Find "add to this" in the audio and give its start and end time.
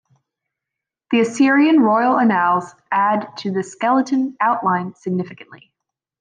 2.91-3.71